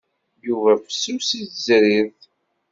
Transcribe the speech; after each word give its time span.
Yuba 0.47 0.71
fessus 0.83 1.29
i 1.41 1.43
tezrirt. 1.51 2.21